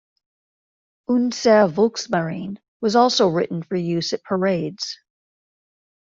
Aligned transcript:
"Unsere 1.11 1.67
Volksmarine" 1.69 2.57
was 2.81 2.95
also 2.95 3.27
written 3.27 3.61
for 3.61 3.75
use 3.75 4.13
at 4.13 4.23
parades. 4.23 4.97